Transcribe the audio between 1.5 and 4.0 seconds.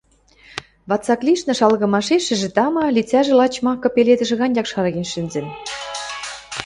шалгымашешӹжӹ, тама, лицӓжӹ лач макы